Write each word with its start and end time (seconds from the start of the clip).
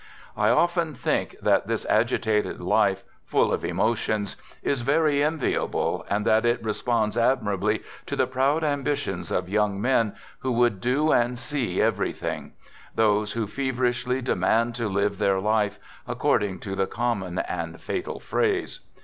I 0.35 0.49
often 0.49 0.95
think 0.95 1.35
that 1.43 1.67
this 1.67 1.85
agitated 1.87 2.59
life, 2.59 3.03
full 3.23 3.53
of 3.53 3.63
emo 3.63 3.93
tions, 3.93 4.35
is 4.63 4.81
very 4.81 5.23
enviable, 5.23 6.07
and 6.09 6.25
that 6.25 6.43
it 6.43 6.63
responds 6.63 7.15
admirably 7.15 7.83
to 8.07 8.15
the 8.15 8.25
proud 8.25 8.63
ambitions 8.63 9.29
of 9.29 9.47
young 9.47 9.79
men 9.79 10.15
who 10.39 10.53
would 10.53 10.81
do 10.81 11.11
and 11.11 11.37
see 11.37 11.79
everything— 11.79 12.53
those 12.95 13.33
who 13.33 13.45
feverishly 13.45 14.21
demand 14.21 14.73
"THE 14.73 14.85
GOOD 14.85 14.91
SOLDIER 14.91 14.93
75" 14.93 14.93
to 14.93 15.01
live 15.11 15.17
their 15.19 15.39
life," 15.39 15.79
according 16.07 16.59
to 16.61 16.75
the 16.75 16.87
common 16.87 17.37
and 17.37 17.79
fatal 17.79 18.19
phrase. 18.19 18.79